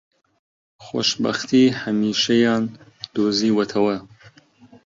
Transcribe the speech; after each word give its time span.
خۆشبەختیی 0.85 1.75
هەمیشەییان 1.81 2.63
دۆزیوەتەوە 3.13 3.97